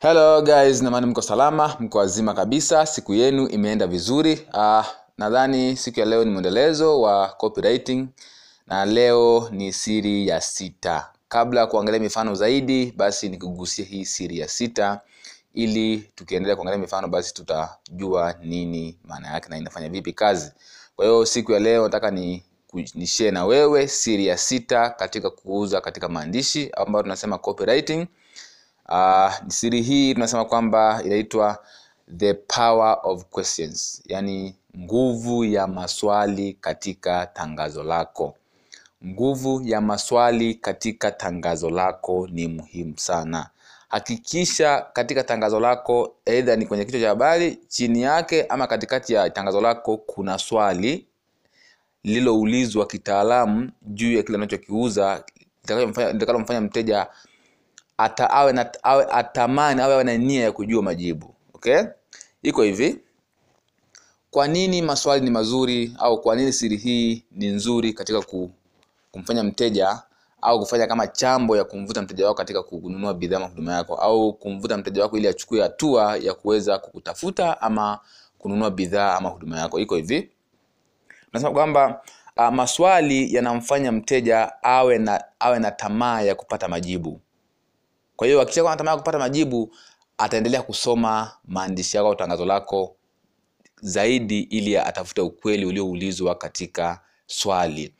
hello 0.00 0.42
guys. 0.42 0.82
Namani 0.82 1.06
mko 1.06 1.22
salama 1.22 1.76
mko 1.80 1.98
wazima 1.98 2.34
kabisa. 2.34 2.86
Siku 2.86 3.14
yenu 3.14 3.48
imeenda 3.48 3.86
vizuri. 3.86 4.46
Uh, 4.54 4.84
nadhani 5.18 5.76
siku 5.76 6.00
ya 6.00 6.06
leo 6.06 6.24
ni 6.24 6.30
mwendelezo 6.30 7.00
wa 7.00 7.28
copywriting 7.28 8.06
na 8.66 8.84
leo 8.84 9.48
ni 9.52 9.72
siri 9.72 10.28
ya 10.28 10.40
sita. 10.40 11.10
Kabla 11.28 11.60
ya 11.60 11.66
kuangalia 11.66 12.00
mifano 12.00 12.34
zaidi 12.34 12.92
basi 12.96 13.28
nikugusia 13.28 13.84
hii 13.84 14.04
siri 14.04 14.38
ya 14.38 14.48
sita. 14.48 15.00
Ili 15.54 16.10
tukiendelea 16.14 16.56
kuangalia 16.56 16.78
mifano 16.80 17.08
basi 17.08 17.34
tutajua 17.34 18.34
nini 18.42 18.98
maana 19.04 19.28
yake 19.28 19.48
na 19.48 19.58
inafanya 19.58 19.88
vipi 19.88 20.12
kazi. 20.12 20.52
Kwa 20.96 21.04
hiyo 21.06 21.26
siku 21.26 21.52
ya 21.52 21.58
leo 21.60 21.82
nataka 21.82 22.10
ni 22.10 22.42
ni 22.94 23.06
share 23.06 23.30
na 23.30 23.44
wewe 23.46 23.88
siri 23.88 24.26
ya 24.26 24.36
sita 24.38 24.90
katika 24.90 25.30
kuuza 25.30 25.80
katika 25.80 26.08
maandishi 26.08 26.70
ambayo 26.76 27.02
tunasema 27.02 27.38
copywriting 27.38 28.06
uh, 28.88 29.32
siri 29.48 29.82
hii 29.82 30.14
tunasema 30.14 30.44
kwamba 30.44 31.02
inaitwa 31.04 31.58
the 32.16 32.34
power 32.34 32.98
of 33.02 33.24
questions 33.24 34.02
yaani 34.06 34.54
nguvu 34.78 35.44
ya 35.44 35.66
maswali 35.66 36.52
katika 36.52 37.26
tangazo 37.26 37.82
lako. 37.82 38.34
Nguvu 39.06 39.62
ya 39.64 39.80
maswali 39.80 40.54
katika 40.54 41.10
tangazo 41.10 41.70
lako 41.70 42.28
ni 42.32 42.48
muhimu 42.48 42.98
sana. 42.98 43.50
Hakikisha 43.88 44.86
katika 44.92 45.22
tangazo 45.24 45.60
lako 45.60 46.14
eidha 46.24 46.56
ni 46.56 46.66
kwenye 46.66 46.84
kichwa 46.84 47.00
cha 47.00 47.08
habari 47.08 47.58
chini 47.68 48.02
yake 48.02 48.42
ama 48.42 48.66
katikati 48.66 49.12
ya 49.12 49.30
tangazo 49.30 49.60
lako 49.60 49.96
kuna 49.96 50.38
swali 50.38 51.06
lililoulizwa 52.04 52.86
kitaalamu 52.86 53.70
juu 53.82 54.12
ya 54.16 54.22
kile 54.22 54.38
unachokiuza 54.38 55.24
litakalomfanya 56.12 56.60
mteja 56.60 57.06
ata, 57.98 58.30
awe 58.30 58.52
na, 58.52 58.70
awe, 58.82 59.06
atamani 59.10 59.80
awe, 59.80 59.94
awe 59.94 60.04
na 60.04 60.16
nia 60.18 60.42
ya 60.42 60.52
kujua 60.52 60.82
majibu 60.82 61.34
okay? 61.54 61.82
Iko 62.42 62.62
hivi. 62.62 62.98
Kwa 64.30 64.48
nini 64.48 64.82
maswali 64.82 65.24
ni 65.24 65.30
mazuri 65.30 65.92
au 65.98 66.20
kwa 66.20 66.36
nini 66.36 66.52
siri 66.52 66.76
hii 66.76 67.24
ni 67.30 67.46
nzuri 67.48 67.92
katika 67.92 68.22
ku, 68.22 68.50
kumfanya 69.12 69.44
mteja 69.44 70.02
au 70.42 70.60
kufanya 70.60 70.86
kama 70.86 71.06
chambo 71.06 71.56
ya 71.56 71.64
kumvuta 71.64 72.02
mteja 72.02 72.24
wako 72.26 72.36
katika 72.38 72.62
kununua 72.62 73.14
bidhaa 73.14 73.38
mahuduma 73.40 73.72
yako 73.74 73.94
au 73.94 74.32
kumvuta 74.32 74.76
mteja 74.76 75.02
wako 75.02 75.18
ili 75.18 75.28
achukue 75.28 75.62
hatua 75.62 76.16
ya 76.16 76.34
kuweza 76.34 76.78
kukutafuta 76.78 77.60
ama 77.60 77.98
kununua 78.38 78.70
bidhaa 78.70 79.14
ama 79.16 79.28
huduma 79.28 79.58
yako? 79.58 79.80
Iko 79.80 79.96
hivi. 79.96 80.30
Nasema 81.32 81.50
kwamba 81.52 82.02
uh, 82.36 82.48
maswali 82.48 83.34
yanamfanya 83.34 83.92
mteja 83.92 84.62
awe 84.62 84.98
na 84.98 85.24
awe 85.40 85.58
na 85.58 85.70
tamaa 85.70 86.20
ya 86.20 86.34
kupata 86.34 86.68
majibu 86.68 87.20
kwa 88.16 88.26
hiyo 88.26 88.38
hakikisha 88.38 88.62
kwamba 88.62 88.90
ya 88.90 88.96
kupata 88.96 89.18
majibu 89.18 89.74
ataendelea 90.18 90.62
kusoma 90.62 91.32
maandishi 91.44 91.96
yako 91.96 92.08
au 92.08 92.14
tangazo 92.14 92.44
lako 92.44 92.96
zaidi 93.80 94.40
ili 94.40 94.76
atafute 94.76 95.20
ukweli 95.20 95.66
ulioulizwa 95.66 96.34
katika 96.34 97.00
swali. 97.26 97.92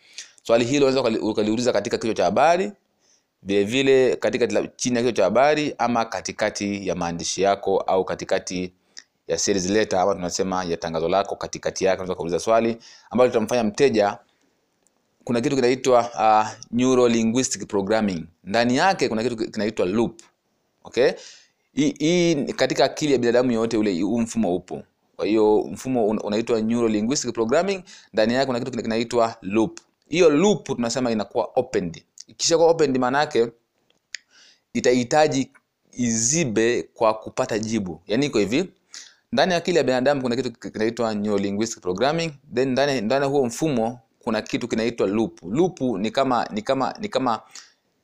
Swali 0.42 0.64
hilo 0.64 0.86
unaweza 0.86 1.20
ukaliuliza 1.20 1.72
katika 1.72 1.98
kichwa 1.98 2.14
cha 2.14 2.24
habari 2.24 2.72
vilevile 3.42 4.16
katika 4.16 4.66
chini 4.76 4.96
ya 4.96 5.02
kichwa 5.02 5.12
cha 5.12 5.24
habari 5.24 5.74
ama 5.78 6.04
katikati 6.04 6.88
ya 6.88 6.94
maandishi 6.94 7.42
yako 7.42 7.80
au 7.80 8.04
katikati 8.04 8.72
ya 9.28 9.38
series 9.38 9.70
letter 9.70 9.98
ama 9.98 10.14
tunasema 10.14 10.64
ya 10.64 10.76
tangazo 10.76 11.08
lako 11.08 11.36
katikati 11.36 11.84
yake 11.84 11.96
unaweza 12.02 12.14
kuuliza 12.14 12.38
swali 12.38 12.78
ambalo 13.10 13.28
litamfanya 13.28 13.64
mteja 13.64 14.18
kuna 15.26 15.40
kitu 15.40 15.56
kinaitwa 15.56 16.00
uh, 16.14 16.48
neuro 16.70 17.08
linguistic 17.08 17.66
programming. 17.68 18.24
Ndani 18.44 18.76
yake 18.76 19.08
kuna 19.08 19.22
kitu 19.22 19.36
kinaitwa 19.36 19.86
loop. 19.86 20.20
Okay? 20.84 21.10
Hii 21.72 22.34
katika 22.44 22.84
akili 22.84 23.12
ya 23.12 23.18
binadamu 23.18 23.52
yoyote 23.52 23.76
ule 23.76 24.00
huu 24.02 24.20
mfumo 24.20 24.56
upo. 24.56 24.82
Kwa 25.16 25.26
hiyo 25.26 25.66
mfumo 25.72 26.06
unaitwa 26.06 26.60
neuro 26.60 26.88
linguistic 26.88 27.34
programming. 27.34 27.82
Ndani 28.12 28.34
yake 28.34 28.46
kuna 28.46 28.60
kitu 28.60 28.82
kinaitwa 28.82 29.36
loop. 29.42 29.80
Hiyo 30.08 30.30
loop 30.30 30.66
tunasema 30.66 31.10
inakuwa 31.10 31.48
opened. 31.56 32.02
Kisha 32.36 32.58
kwa 32.58 32.66
opened 32.70 32.98
maana 32.98 33.18
yake 33.18 33.48
itahitaji 34.74 35.50
izibe 35.92 36.82
kwa 36.94 37.14
kupata 37.14 37.58
jibu. 37.58 38.00
Yaani 38.06 38.26
iko 38.26 38.38
hivi. 38.38 38.64
Ndani 39.32 39.52
ya 39.52 39.58
akili 39.58 39.76
ya 39.76 39.82
binadamu 39.84 40.22
kuna 40.22 40.36
kitu 40.36 40.52
kinaitwa 40.70 41.14
neurolinguistic 41.14 41.82
programming. 41.82 42.30
Then 42.54 42.68
ndani 42.68 43.00
ndani 43.00 43.26
huo 43.26 43.46
mfumo 43.46 44.00
kuna 44.26 44.42
kitu 44.42 44.68
kinaitwa 44.68 45.06
loop 45.06 45.40
loop 45.42 45.80
ni 45.80 46.10
kama 46.10 46.46
ni 46.50 46.62
kama 46.62 46.94
ni 47.00 47.08
kama 47.08 47.40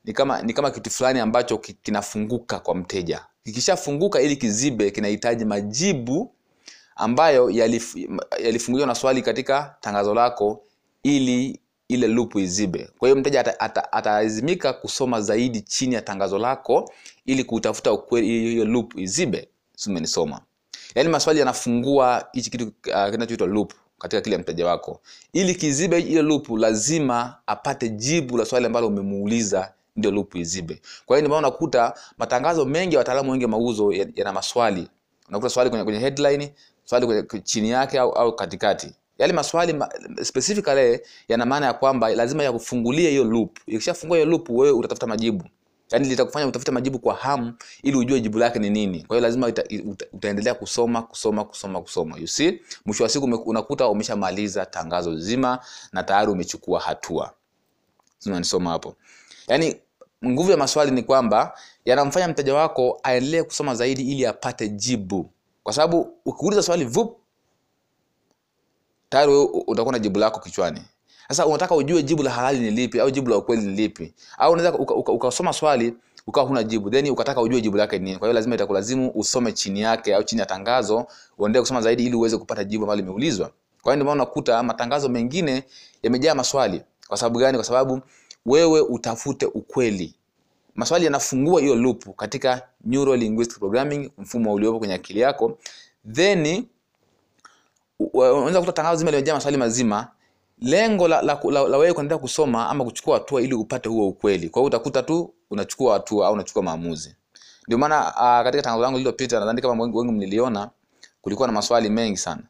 ni 0.05 0.13
kama 0.13 0.41
ni 0.41 0.53
kama 0.53 0.71
kitu 0.71 0.89
fulani 0.89 1.19
ambacho 1.19 1.57
kinafunguka 1.57 2.59
kwa 2.59 2.75
mteja. 2.75 3.25
Kikishafunguka 3.43 4.21
ili 4.21 4.35
kizibe 4.35 4.91
kinahitaji 4.91 5.45
majibu 5.45 6.31
ambayo 6.95 7.49
yalif, 7.49 7.95
yalifunguliwa 8.43 8.87
na 8.87 8.95
swali 8.95 9.21
katika 9.21 9.75
tangazo 9.81 10.13
lako 10.13 10.63
ili 11.03 11.59
ile 11.87 12.07
loop 12.07 12.35
izibe. 12.35 12.89
Kwa 12.97 13.07
hiyo 13.09 13.19
mteja 13.21 13.61
atalazimika 13.91 14.69
ata, 14.69 14.77
ata 14.77 14.81
kusoma 14.81 15.21
zaidi 15.21 15.61
chini 15.61 15.95
ya 15.95 16.01
tangazo 16.01 16.37
lako 16.37 16.91
ili 17.25 17.43
kutafuta 17.43 17.93
ukweli 17.93 18.27
hiyo 18.27 18.65
loop 18.65 18.97
izibe. 18.97 19.47
Simenisoma. 19.75 20.41
Yaani 20.95 21.09
maswali 21.09 21.39
yanafungua 21.39 22.27
hichi 22.33 22.49
kitu 22.49 22.63
uh, 22.65 23.11
kinachoitwa 23.11 23.47
loop 23.47 23.73
katika 24.03 24.21
kile 24.21 24.37
mteja 24.37 24.65
wako. 24.67 25.01
Ili 25.33 25.55
kizibe 25.55 25.99
ile 25.99 26.21
loop 26.21 26.49
lazima 26.49 27.35
apate 27.47 27.89
jibu 27.89 28.37
la 28.37 28.45
swali 28.45 28.65
ambalo 28.65 28.87
umemuuliza 28.87 29.73
ndio 29.95 30.11
loop 30.11 30.35
izibe. 30.35 30.81
Kwa 31.05 31.17
hiyo 31.17 31.27
ndio 31.27 31.37
unakuta 31.37 31.93
matangazo 32.17 32.65
mengi 32.65 32.93
ya 32.95 32.99
wataalamu 32.99 33.31
wengi 33.31 33.47
mauzo 33.47 33.91
yana 33.91 34.11
ya 34.15 34.33
maswali. 34.33 34.87
Unakuta 35.29 35.49
swali 35.49 35.69
kwenye, 35.69 35.83
kwenye 35.85 35.99
headline 35.99 36.53
swali 36.83 37.05
kwenye 37.05 37.23
chini 37.43 37.69
yake 37.69 37.99
au, 37.99 38.11
au 38.11 38.35
katikati. 38.35 38.93
Yale 39.17 39.33
maswali 39.33 39.73
ma, 39.73 39.89
specifically 40.23 40.99
yana 41.27 41.45
maana 41.45 41.65
ya 41.65 41.73
kwamba 41.73 42.09
lazima 42.09 42.43
yakufungulie 42.43 43.09
hiyo 43.09 43.23
loop. 43.23 43.57
Ikishafungua 43.67 44.17
hiyo 44.17 44.29
loop 44.29 44.49
wewe 44.49 44.71
utatafuta 44.71 45.07
majibu 45.07 45.43
yaani 45.91 46.07
litakufanya 46.09 46.47
utafute 46.47 46.71
majibu 46.71 46.99
kwa 46.99 47.15
hamu 47.15 47.53
ili 47.83 47.97
ujue 47.97 48.21
jibu 48.21 48.37
lake 48.37 48.59
ni 48.59 48.69
nini. 48.69 49.03
Kwa 49.03 49.15
hiyo 49.17 49.27
lazima 49.27 49.47
uta, 49.47 49.63
uta, 49.85 50.05
utaendelea 50.13 50.53
kusoma 50.53 51.01
kusoma 51.01 51.45
kusoma 51.45 51.81
kusoma 51.81 52.17
you 52.17 52.27
see. 52.27 52.61
Mwisho 52.85 53.03
wa 53.03 53.09
siku 53.09 53.25
unakuta 53.25 53.87
umeshamaliza 53.87 54.65
tangazo 54.65 55.17
zima 55.17 55.59
na 55.91 56.03
tayari 56.03 56.31
umechukua 56.31 56.79
hatua. 56.79 57.33
Unanisoma 58.25 58.69
hapo. 58.71 58.95
Yaani 59.47 59.75
nguvu 60.25 60.51
ya 60.51 60.57
maswali 60.57 60.91
ni 60.91 61.03
kwamba 61.03 61.57
yanamfanya 61.85 62.27
mteja 62.27 62.53
wako 62.55 62.99
aendelee 63.03 63.43
kusoma 63.43 63.75
zaidi 63.75 64.11
ili 64.11 64.25
apate 64.25 64.69
jibu. 64.69 65.29
Kwa 65.63 65.73
sababu 65.73 66.13
ukiuliza 66.25 66.63
swali 66.63 66.85
vup 66.85 67.17
tayari 69.09 69.31
utakuwa 69.67 69.91
na 69.91 69.99
jibu 69.99 70.19
lako 70.19 70.39
kichwani 70.39 70.81
sasa 71.33 71.45
unataka 71.49 71.75
ujue 71.75 72.03
jibu 72.03 72.23
la 72.23 72.31
halali 72.31 72.59
ni 72.59 72.71
lipi 72.71 72.99
au 72.99 73.11
jibu 73.11 73.29
la 73.29 73.37
ukweli 73.37 73.61
ni 73.65 73.75
lipi? 73.75 74.13
Au 74.37 74.51
unaweza 74.53 74.77
ukasoma 74.77 74.99
uka, 74.99 75.29
uka, 75.49 75.53
swali 75.53 75.93
ukawa 76.27 76.47
huna 76.47 76.63
jibu 76.63 76.89
then 76.89 77.09
ukataka 77.09 77.41
ujue 77.41 77.61
jibu 77.61 77.77
lake 77.77 77.99
nini. 77.99 78.17
Kwa 78.17 78.27
hiyo 78.27 78.33
lazima 78.33 78.55
itakulazimu 78.55 79.11
usome 79.15 79.51
chini 79.51 79.81
yake 79.81 80.15
au 80.15 80.23
chini 80.23 80.39
ya 80.39 80.45
tangazo 80.45 81.05
uendelee 81.37 81.61
kusoma 81.61 81.81
zaidi 81.81 82.05
ili 82.05 82.15
uweze 82.15 82.37
kupata 82.37 82.63
jibu 82.63 82.83
ambalo 82.83 83.01
limeulizwa. 83.01 83.51
Kwa 83.81 83.93
hiyo 83.93 83.95
ndio 83.95 84.05
maana 84.05 84.23
unakuta 84.23 84.63
matangazo 84.63 85.09
mengine 85.09 85.63
yamejaa 86.03 86.35
maswali. 86.35 86.81
Kwa 87.07 87.17
sababu 87.17 87.39
gani? 87.39 87.57
Kwa 87.57 87.65
sababu 87.65 88.01
wewe 88.45 88.81
utafute 88.81 89.45
ukweli. 89.45 90.15
Maswali 90.75 91.05
yanafungua 91.05 91.61
hiyo 91.61 91.75
loop 91.75 92.15
katika 92.15 92.61
neuro 92.85 93.15
linguistic 93.15 93.59
programming 93.59 94.11
mfumo 94.17 94.53
uliopo 94.53 94.79
kwenye 94.79 94.93
akili 94.93 95.19
yako. 95.19 95.57
Then 96.11 96.65
unaweza 98.13 98.59
kukuta 98.59 98.71
tangazo 98.73 98.95
zima 98.99 99.11
limejaa 99.11 99.33
maswali 99.33 99.57
mazima 99.57 100.07
lengo 100.63 101.07
la, 101.07 101.21
la, 101.21 101.39
la, 101.43 101.67
la 101.67 101.77
wewe 101.77 101.93
kuendelea 101.93 102.17
kusoma 102.17 102.69
ama 102.69 102.83
kuchukua 102.83 103.13
hatua 103.17 103.41
ili 103.41 103.53
upate 103.53 103.89
huo 103.89 104.07
ukweli. 104.07 104.49
Kwa 104.49 104.59
hiyo 104.61 104.67
utakuta 104.67 105.03
tu 105.03 105.33
unachukua 105.51 105.93
hatua 105.93 106.27
au 106.27 106.33
unachukua 106.33 106.63
maamuzi. 106.63 107.15
Ndio 107.67 107.77
maana 107.77 107.99
uh, 108.07 108.43
katika 108.43 108.63
tangazo 108.63 108.81
langu 108.81 108.97
lililopita 108.97 109.39
nadhani 109.39 109.61
kama 109.61 109.83
wengi, 109.83 110.11
mliliona 110.11 110.69
kulikuwa 111.21 111.47
na 111.47 111.51
maswali 111.53 111.89
mengi 111.89 112.17
sana. 112.17 112.43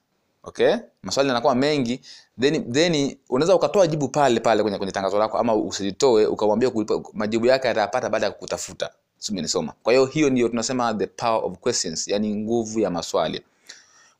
Okay? 0.44 0.76
Maswali 1.04 1.30
yanakuwa 1.30 1.56
mengi 1.56 2.02
then 2.40 2.72
then 2.74 3.18
unaweza 3.30 3.56
ukatoa 3.56 3.88
jibu 3.88 4.08
pale 4.08 4.40
pale 4.40 4.62
kwenye, 4.64 4.78
kwenye 4.78 4.92
tangazo 4.92 5.20
lako 5.20 5.38
ama 5.38 5.56
usilitoe 5.56 6.26
ukamwambia 6.26 6.72
majibu 7.14 7.46
yake 7.46 7.70
atayapata 7.70 8.10
baada 8.10 8.26
ya 8.26 8.32
kutafuta 8.32 8.90
simenisoma 9.18 9.74
kwa 9.84 9.94
hiyo 9.94 10.06
hiyo 10.06 10.30
ndio 10.30 10.50
tunasema 10.50 10.94
the 10.94 11.08
power 11.08 11.46
of 11.46 11.58
questions 11.58 12.08
yani 12.08 12.36
nguvu 12.36 12.80
ya 12.80 12.90
maswali 12.90 13.42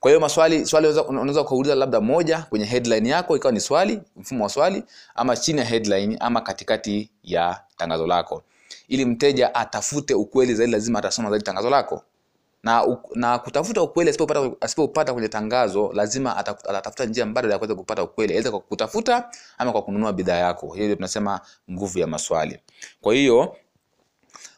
kwa 0.04 0.12
hiyo 0.12 0.20
maswali 0.20 0.66
swali 0.66 0.88
unaweza 0.88 1.42
ukauliza 1.42 1.76
labda 1.76 2.02
moja 2.02 2.42
kwenye 2.50 2.66
headline 2.66 3.10
yako 3.10 3.36
ikawa 3.38 3.52
ni 3.52 3.60
swali 3.60 4.02
mfumo 4.16 4.44
wa 4.44 4.50
swali 4.50 4.84
ama 5.16 5.38
chini 5.38 5.60
ya 5.60 5.66
headline 5.66 6.18
ama 6.20 6.42
katikati 6.42 7.10
ya 7.24 7.62
tangazo 7.78 8.08
lako. 8.08 8.44
Ili 8.88 9.06
mteja 9.06 9.56
atafute 9.56 10.14
ukweli 10.14 10.56
zaidi 10.56 10.72
lazima 10.72 11.00
atasoma 11.00 11.30
zaidi 11.30 11.46
tangazo 11.46 11.70
lako. 11.70 12.04
Na, 12.64 12.98
na 13.16 13.40
kutafuta 13.40 13.82
ukweli 13.82 14.10
asipopata 14.10 14.52
asipopata 14.62 15.14
kwenye 15.14 15.28
tangazo 15.28 15.92
lazima 15.94 16.38
atatafuta 16.38 17.06
njia 17.06 17.26
mbadala 17.26 17.54
ya 17.54 17.58
kuweza 17.60 17.76
kupata 17.76 18.04
ukweli. 18.04 18.34
Aidha 18.34 18.52
kwa 18.52 18.60
kutafuta 18.60 19.30
ama 19.58 19.72
kwa 19.72 19.82
kununua 19.82 20.14
bidhaa 20.14 20.38
yako. 20.38 20.74
Hiyo 20.74 20.86
ndio 20.86 20.96
tunasema 20.96 21.42
nguvu 21.72 22.00
ya 22.00 22.08
maswali. 22.08 22.60
Kwa 23.02 23.14
hiyo 23.14 23.56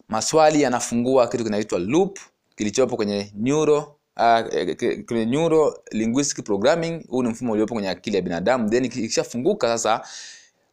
maswali 0.09 0.61
yanafungua 0.61 1.27
kitu 1.27 1.43
kinaitwa 1.43 1.79
loop 1.79 2.19
kilichopo 2.55 2.95
kwenye 2.95 3.31
neuro 3.35 3.95
uh, 4.17 5.03
kwenye 5.05 5.25
neuro 5.25 5.79
linguistic 5.91 6.45
programming 6.45 7.03
huu 7.09 7.23
ni 7.23 7.29
mfumo 7.29 7.53
uliopo 7.53 7.73
kwenye 7.73 7.89
akili 7.89 8.15
ya 8.15 8.21
binadamu. 8.21 8.69
Then 8.69 8.85
ikishafunguka 8.85 9.67
sasa 9.67 10.01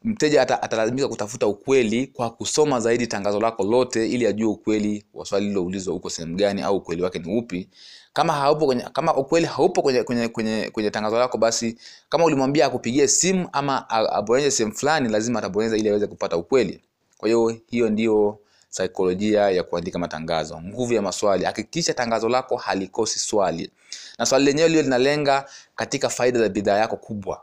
mteja 0.04 0.42
atalazimika 0.62 1.08
kutafuta 1.08 1.46
ukweli 1.46 2.06
kwa 2.06 2.30
kusoma 2.30 2.80
zaidi 2.80 3.06
tangazo 3.06 3.40
lako 3.40 3.62
lote 3.64 4.08
ili 4.08 4.26
ajue 4.26 4.46
ukweli 4.48 5.04
wa 5.14 5.24
swali 5.26 5.46
liloulizwa 5.48 5.94
uko 5.94 6.10
sehemu 6.10 6.36
gani 6.36 6.62
au 6.62 6.76
ukweli 6.76 7.02
wake 7.02 7.18
ni 7.18 7.38
upi. 7.38 7.68
Kama 8.12 8.32
haupo 8.32 8.66
kwenye, 8.66 8.82
kama 8.92 9.16
ukweli 9.16 9.46
haupo 9.46 9.82
kwenye, 9.82 10.02
kwenye, 10.02 10.28
kwenye, 10.28 10.70
kwenye 10.72 10.90
tangazo 10.90 11.18
lako 11.18 11.38
basi 11.38 11.76
kama 12.08 12.24
ulimwambia 12.24 12.66
akupigie 12.66 13.08
simu 13.08 13.48
ama 13.52 13.90
abonyeze 13.90 14.50
sehemu 14.50 14.74
fulani 14.74 15.08
lazima 15.08 15.38
atabonyeza 15.38 15.76
ili 15.76 15.88
aweze 15.88 16.06
kupata 16.06 16.36
ukweli. 16.36 16.80
Kwa 17.18 17.28
hiyo 17.28 17.56
hiyo 17.70 17.90
ndio 17.90 18.38
saikolojia 18.76 19.50
ya 19.50 19.62
kuandika 19.62 19.98
matangazo 19.98 20.60
nguvu 20.62 20.92
ya 20.94 21.02
maswali. 21.02 21.44
Hakikisha 21.44 21.94
tangazo 21.94 22.28
lako 22.28 22.56
halikosi 22.56 23.19
swali. 23.19 23.70
Na 24.19 24.26
swali 24.26 24.44
lenyewe 24.44 24.69
lio 24.69 24.82
linalenga 24.82 25.48
katika 25.76 26.08
faida 26.08 26.38
za 26.38 26.48
bidhaa 26.48 26.78
yako 26.78 26.96
kubwa. 26.96 27.42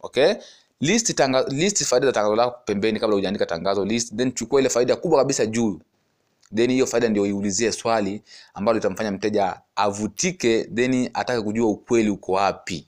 Okay? 0.00 0.34
List 0.80 1.14
tanga, 1.14 1.42
list 1.48 1.84
faida 1.84 2.06
za 2.06 2.12
tangazo 2.12 2.36
lako 2.36 2.58
pembeni 2.64 3.00
kabla 3.00 3.14
hujaandika 3.16 3.46
tangazo. 3.46 3.84
List 3.84 4.16
then 4.16 4.32
chukua 4.32 4.60
ile 4.60 4.68
faida 4.68 4.96
kubwa 4.96 5.18
kabisa 5.18 5.46
juu. 5.46 5.80
Then 6.54 6.70
hiyo 6.70 6.86
faida 6.86 7.08
ndio 7.08 7.26
iulizie 7.26 7.72
swali 7.72 8.22
ambalo 8.54 8.76
litamfanya 8.78 9.10
mteja 9.10 9.60
avutike 9.76 10.64
then 10.64 11.10
atake 11.14 11.40
kujua 11.42 11.66
ukweli 11.70 12.10
uko 12.10 12.32
wapi. 12.32 12.86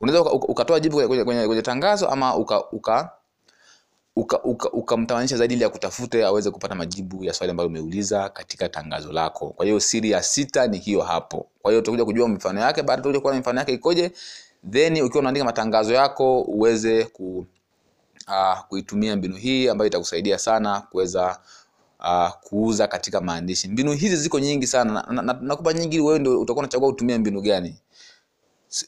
Unaweza 0.00 0.22
uka- 0.22 0.32
uka- 0.32 0.46
ukatoa 0.46 0.80
jibu 0.80 0.96
kwenye, 1.08 1.24
kwenye, 1.24 1.46
kwenye 1.46 1.62
tangazo 1.62 2.08
ama 2.08 2.36
uka, 2.36 2.70
uka 2.70 3.10
ukamtamanisha 4.16 4.74
uka, 4.74 4.96
uka 5.06 5.36
zaidi 5.36 5.54
ili 5.54 5.64
akutafute 5.64 6.24
aweze 6.26 6.50
kupata 6.50 6.74
majibu 6.74 7.24
ya 7.24 7.32
swali 7.32 7.50
ambayo 7.50 7.68
umeuliza 7.68 8.28
katika 8.28 8.68
tangazo 8.68 9.12
lako. 9.12 9.48
Kwa 9.50 9.66
hiyo 9.66 9.80
siri 9.80 10.10
ya 10.10 10.22
sita 10.22 10.66
ni 10.66 10.78
hiyo 10.78 11.00
hapo. 11.02 11.46
Kwa 11.62 11.70
hiyo 11.70 11.80
utakuja 11.82 12.04
kujua 12.04 12.28
mifano 12.28 12.60
yake 12.60 12.82
baada 12.82 13.00
utakuja 13.02 13.20
kuona 13.20 13.36
mifano 13.36 13.58
yake 13.58 13.72
ikoje 13.72 14.12
then 14.70 15.02
ukiwa 15.02 15.20
unaandika 15.20 15.44
matangazo 15.44 15.94
yako 15.94 16.40
uweze 16.42 17.04
ku 17.04 17.46
uh, 18.28 18.60
kuitumia 18.68 19.16
mbinu 19.16 19.36
hii 19.36 19.68
ambayo 19.68 19.86
itakusaidia 19.88 20.38
sana 20.38 20.80
kuweza 20.80 21.38
uh, 22.00 22.30
kuuza 22.40 22.86
katika 22.88 23.20
maandishi. 23.20 23.68
Mbinu 23.68 23.92
hizi 23.92 24.16
ziko 24.16 24.40
nyingi 24.40 24.66
sana. 24.66 24.92
Nakupa 25.10 25.22
na, 25.22 25.22
na, 25.42 25.56
na 25.62 25.72
nyingi 25.72 26.00
wewe 26.00 26.18
ndio 26.18 26.40
utakuwa 26.40 26.62
unachagua 26.62 26.88
utumia 26.88 27.18
mbinu 27.18 27.40
gani 27.40 27.76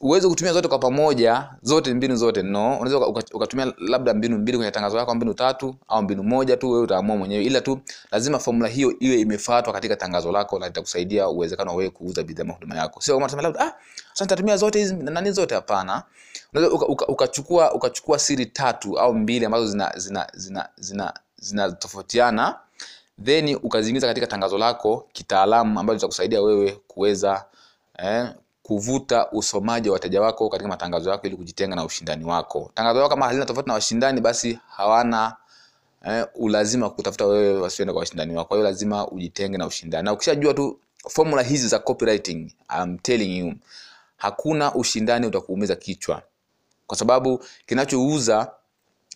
uweze 0.00 0.28
kutumia 0.28 0.52
zote 0.52 0.68
kwa 0.68 0.78
pamoja 0.78 1.48
zote 1.62 1.94
mbinu 1.94 2.16
zote 2.16 2.42
no. 2.42 2.72
Unaweza 2.76 2.98
uka- 2.98 3.06
uka- 3.06 3.34
ukatumia 3.36 3.72
labda 3.78 4.14
mbinu 4.14 4.38
mbili 4.38 4.58
kwenye 4.58 4.70
tangazo 4.72 4.96
lako 4.96 5.14
mbinu 5.14 5.34
tatu 5.34 5.76
au 5.88 6.02
mbinu 6.02 6.22
moja 6.22 6.56
tu 6.56 6.70
wewe 6.70 6.82
utaamua 6.84 7.16
mwenyewe. 7.16 7.44
Ila 7.44 7.60
tu 7.60 7.80
lazima 8.10 8.38
formula 8.38 8.68
hiyo 8.68 8.94
iwe 9.00 9.20
imefuatwa 9.20 9.72
katika 9.72 9.96
tangazo 9.96 10.32
lako 10.32 10.58
na 10.58 10.66
itakusaidia 10.66 11.28
uwezekano 11.28 11.74
wewe 11.74 11.90
kuuza 11.90 12.22
bidhaa 12.22 12.42
ama 12.42 12.52
huduma 12.54 12.76
yako. 12.76 13.00
Sio 13.00 13.18
kama 13.20 13.42
labda 13.42 13.60
ah 13.60 13.72
sasa 14.12 14.24
nitatumia 14.24 14.56
zote 14.56 14.78
hizi 14.78 14.94
na 14.94 15.10
nani 15.10 15.30
zote? 15.32 15.54
Hapana. 15.54 16.02
Unaweza 16.52 16.74
uka- 16.74 16.86
uka- 16.86 17.06
ukachukua 17.06 17.74
ukachukua 17.74 18.18
siri 18.18 18.46
tatu 18.46 18.98
au 18.98 19.14
mbili 19.14 19.44
ambazo 19.46 19.66
zina 19.66 19.92
zina 19.96 20.26
zina 20.34 20.68
zina 20.76 21.12
zinatofautiana 21.38 22.58
then 23.24 23.58
ukaziingiza 23.62 24.06
katika 24.06 24.26
tangazo 24.26 24.58
lako 24.58 25.08
kitaalamu 25.12 25.80
ambalo 25.80 25.94
litakusaidia 25.94 26.42
wewe 26.42 26.78
kuweza 26.88 27.44
eh, 27.98 28.28
kuvuta 28.64 29.30
usomaji 29.30 29.88
wa 29.88 29.92
wateja 29.92 30.20
wako 30.20 30.48
katika 30.48 30.68
matangazo 30.68 31.10
yako 31.10 31.26
ili 31.26 31.36
kujitenga 31.36 31.76
na 31.76 31.84
ushindani 31.84 32.24
wako. 32.24 32.70
Tangazo 32.74 32.98
lako 32.98 33.08
kama 33.10 33.26
halina 33.26 33.46
tofauti 33.46 33.68
na 33.68 33.74
washindani 33.74 34.20
basi 34.20 34.58
hawana 34.68 35.36
eh, 36.06 36.26
ulazima 36.34 36.90
kutafuta 36.90 37.26
wewe 37.26 37.60
wasiende 37.60 37.92
kwa 37.92 38.00
washindani 38.00 38.36
wako. 38.36 38.48
Kwa 38.48 38.56
hiyo 38.56 38.68
lazima 38.68 39.08
ujitenge 39.08 39.58
na 39.58 39.66
ushindani. 39.66 40.04
Na 40.04 40.12
ukishajua 40.12 40.54
tu 40.54 40.78
formula 41.08 41.42
hizi 41.42 41.68
za 41.68 41.78
copywriting 41.78 42.52
I'm 42.80 42.98
telling 42.98 43.38
you 43.38 43.54
hakuna 44.16 44.74
ushindani 44.74 45.26
utakuumiza 45.26 45.76
kichwa. 45.76 46.22
Kwa 46.86 46.96
sababu 46.98 47.44
kinachouza 47.66 48.50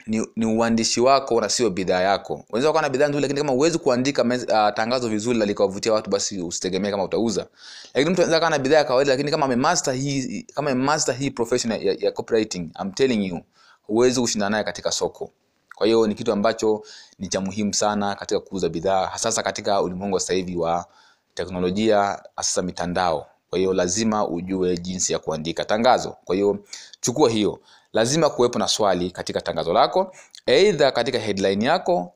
ni, 0.06 0.26
ni 0.36 0.46
uandishi 0.46 1.00
wako 1.00 1.40
na 1.40 1.48
sio 1.48 1.70
bidhaa 1.70 2.00
yako. 2.00 2.44
Unaweza 2.50 2.70
kuwa 2.70 2.82
na 2.82 2.88
bidhaa 2.88 3.08
nzuri 3.08 3.22
lakini 3.22 3.40
kama 3.40 3.52
huwezi 3.52 3.78
kuandika 3.78 4.22
uh, 4.24 4.74
tangazo 4.74 5.08
vizuri 5.08 5.38
likawavutia 5.46 5.92
watu 5.92 6.10
basi 6.10 6.42
usitegemee 6.42 6.90
kama 6.90 7.04
utauza. 7.04 7.46
Lakini 7.94 8.12
mtu 8.12 8.22
anaweza 8.22 8.38
kuwa 8.38 8.50
na 8.50 8.58
bidhaa 8.58 8.76
ya 8.76 8.84
kawaida 8.84 9.12
lakini 9.12 9.30
kama 9.30 9.46
amemaster 9.46 9.94
hii 9.94 10.42
kama 10.54 10.70
amemaster 10.70 11.14
hii 11.14 11.30
profession 11.30 11.72
ya, 11.72 11.96
ya 11.98 12.12
copywriting 12.12 12.70
I'm 12.82 12.92
telling 12.92 13.26
you 13.28 13.40
huwezi 13.82 14.20
kushindana 14.20 14.50
naye 14.50 14.64
katika 14.64 14.92
soko. 14.92 15.30
Kwa 15.74 15.86
hiyo 15.86 16.06
ni 16.06 16.14
kitu 16.14 16.32
ambacho 16.32 16.82
ni 17.18 17.28
cha 17.28 17.40
muhimu 17.40 17.74
sana 17.74 18.14
katika 18.14 18.40
kuuza 18.40 18.68
bidhaa 18.68 19.06
hasasa 19.06 19.42
katika 19.42 19.82
ulimwengu 19.82 20.14
wa 20.14 20.20
sasa 20.20 20.32
hivi 20.34 20.56
wa 20.56 20.86
teknolojia 21.34 22.22
hasa 22.36 22.62
mitandao. 22.62 23.26
Kwa 23.50 23.58
hiyo 23.58 23.72
lazima 23.72 24.28
ujue 24.28 24.76
jinsi 24.76 25.12
ya 25.12 25.18
kuandika 25.18 25.64
tangazo. 25.64 26.16
Kwa 26.24 26.34
hiyo 26.36 26.58
chukua 27.00 27.30
hiyo 27.30 27.60
lazima 27.98 28.30
kuwepo 28.30 28.58
na 28.58 28.68
swali 28.68 29.10
katika 29.10 29.40
tangazo 29.40 29.72
lako 29.72 30.12
eidha 30.46 30.90
katika 30.92 31.18
headline 31.18 31.64
yako 31.64 32.12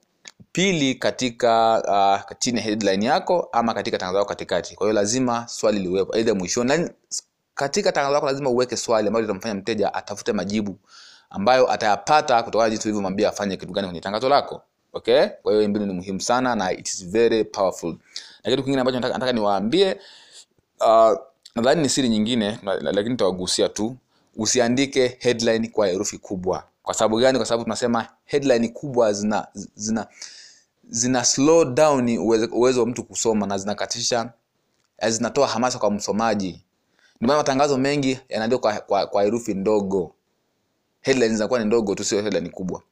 pili 0.53 0.95
katika 0.95 1.83
uh, 2.31 2.37
chini 2.39 2.61
headline 2.61 3.07
yako 3.07 3.49
ama 3.53 3.75
katika 3.75 3.99
tangazo 3.99 4.19
lako 4.19 4.29
katikati. 4.29 4.75
Kwa 4.77 4.87
hiyo 4.87 4.95
lazima 4.95 5.49
swali 5.49 5.79
liwepo 5.79 6.15
aidha 6.15 6.35
mwishoni. 6.35 6.91
Katika 7.55 7.93
tangazo 7.93 8.15
lako 8.15 8.27
lazima 8.27 8.51
uweke 8.51 8.77
swali 8.77 9.09
ambalo 9.09 9.27
litamfanya 9.27 9.55
mteja 9.55 9.95
atafute 9.95 10.33
majibu 10.33 10.79
ambayo 11.31 11.73
atayapata 11.73 12.43
kutokana 12.43 12.65
na 12.65 12.71
jinsi 12.71 12.89
ulivyomwambia 12.89 13.29
afanye 13.29 13.57
kitu 13.57 13.73
gani 13.73 13.87
kwenye 13.87 14.01
tangazo 14.01 14.29
lako. 14.29 14.63
Okay? 14.93 15.27
Kwa 15.43 15.53
hiyo 15.53 15.69
mbinu 15.69 15.87
ni 15.87 15.93
muhimu 15.93 16.21
sana 16.21 16.55
na 16.55 16.73
it 16.73 16.89
is 16.89 17.09
very 17.09 17.45
powerful. 17.45 17.97
Na 18.45 18.51
kitu 18.51 18.63
kingine 18.63 18.81
ambacho 18.81 18.97
nataka, 18.97 19.15
nataka 19.15 19.33
niwaambie 19.33 19.99
uh, 20.81 21.13
nadhani 21.55 21.83
ni 21.83 21.89
siri 21.89 22.09
nyingine 22.09 22.59
lakini 22.81 23.17
tawagusia 23.17 23.69
tu 23.69 23.97
usiandike 24.37 25.17
headline 25.21 25.69
kwa 25.69 25.87
herufi 25.87 26.19
kubwa. 26.19 26.65
Kwa 26.83 26.95
sababu 26.95 27.19
gani? 27.19 27.39
Kwa 27.39 27.47
sababu 27.47 27.65
tunasema 27.65 28.09
headline 28.25 28.69
kubwa 28.69 29.13
zina 29.13 29.47
zina 29.75 30.07
zina 30.89 31.25
slow 31.25 31.65
down 31.65 32.19
uwezo, 32.53 32.81
wa 32.81 32.87
mtu 32.87 33.05
kusoma 33.05 33.47
na 33.47 33.59
zinakatisha 33.59 34.33
eh, 34.99 35.11
zinatoa 35.11 35.47
hamasa 35.47 35.79
kwa 35.79 35.91
msomaji. 35.91 36.49
Ndio 37.17 37.29
maana 37.29 37.39
matangazo 37.39 37.79
mengi 37.79 38.19
yanaandikwa 38.29 38.73
kwa, 38.73 38.81
kwa, 38.81 39.07
kwa 39.07 39.23
herufi 39.23 39.55
ndogo. 39.55 40.15
Headline 41.01 41.35
zinakuwa 41.35 41.59
ni 41.61 41.65
ndogo 41.67 41.95
tu 41.95 42.05
sio 42.05 42.23
headline 42.23 42.49
kubwa. 42.49 42.83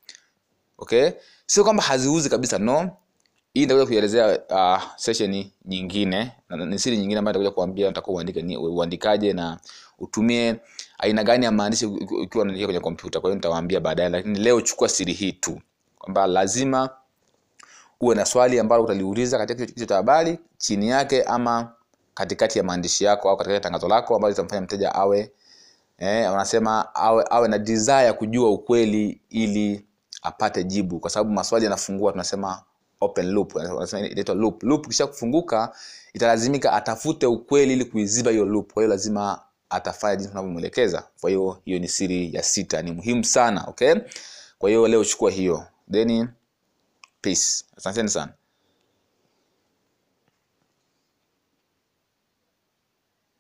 Okay? 0.78 1.10
Sio 1.46 1.64
kwamba 1.64 1.82
haziuzi 1.82 2.31
kabisa 2.31 2.58
no. 2.58 2.90
Hii 3.54 3.60
nitakuja 3.60 3.86
kuielezea 3.86 4.38
uh, 4.50 4.82
session 4.96 5.44
nyingine 5.64 6.32
ni 6.66 6.78
siri 6.78 6.96
nyingine 6.98 7.19
ambayo 7.19 7.32
nitakuja 7.32 7.50
kuambia 7.54 7.88
nitakuwa 7.88 8.17
uandike 8.17 8.43
ni 8.43 8.56
uandikaje 8.56 9.32
na 9.32 9.60
utumie 9.98 10.56
aina 11.02 11.24
gani 11.24 11.44
ya 11.44 11.50
maandishi 11.50 11.86
uki- 11.86 12.04
uki- 12.04 12.14
ukiwa 12.14 12.42
unaandika 12.42 12.66
kwenye 12.66 12.80
kompyuta. 12.80 13.20
Kwa 13.20 13.30
hiyo 13.30 13.34
nitawaambia 13.34 13.80
baadaye 13.80 14.08
lakini 14.08 14.38
leo 14.38 14.60
chukua 14.60 14.88
siri 14.88 15.12
hii 15.12 15.32
tu 15.32 15.60
kwamba 15.98 16.26
lazima 16.26 16.90
uwe 18.00 18.14
na 18.14 18.24
swali 18.24 18.58
ambalo 18.60 18.84
utaliuliza 18.84 19.38
katika 19.38 19.66
kichwa 19.66 19.86
cha 19.86 19.94
habari 19.94 20.38
chini 20.58 20.88
yake 20.88 21.22
ama 21.22 21.72
katikati 22.14 22.58
ya 22.58 22.64
maandishi 22.64 23.04
yako 23.04 23.30
au 23.30 23.36
katika 23.36 23.60
tangazo 23.60 23.88
lako 23.88 24.14
ambalo 24.16 24.30
litamfanya 24.30 24.62
mteja 24.62 24.94
awe 24.94 25.32
eh, 25.98 26.30
wanasema 26.30 26.94
awe, 26.94 27.24
awe 27.30 27.48
na 27.48 27.58
desire 27.58 28.04
ya 28.04 28.12
kujua 28.12 28.50
ukweli 28.50 29.20
ili 29.30 29.84
apate 30.22 30.64
jibu. 30.64 30.98
Kwa 31.00 31.10
sababu 31.10 31.30
maswali 31.30 31.64
yanafungua 31.64 32.12
tunasema 32.12 32.62
open 33.00 33.30
loop 33.30 33.54
wanasema 33.54 34.06
inaitwa 34.06 34.34
loop. 34.34 34.62
Loop 34.62 34.86
kisha 34.88 35.06
kufunguka 35.06 35.72
italazimika 36.14 36.72
atafute 36.72 37.26
ukweli 37.26 37.72
ili 37.72 37.84
kuiziba 37.84 38.30
hiyo 38.30 38.44
loop. 38.44 38.72
Kwa 38.72 38.82
hiyo 38.82 38.90
lazima 38.90 39.40
atafanya 39.70 40.17
jinsi 40.17 40.32
unavyomwelekeza 40.32 41.08
kwa 41.20 41.31
hiyo 41.31 41.60
hiyo 41.65 41.79
ni 41.79 41.89
siri 41.89 42.34
ya 42.34 42.43
sita. 42.43 42.82
Ni 42.82 42.93
muhimu 42.93 43.24
sana 43.24 43.65
okay? 43.67 43.94
Kwa 44.58 44.70
hiyo 44.70 44.89
leo 44.89 45.05
chukua 45.05 45.31
hiyo. 45.31 45.67
Then 45.93 46.29
peace. 47.20 47.65
Asanteni 47.77 48.08
sana 48.08 48.32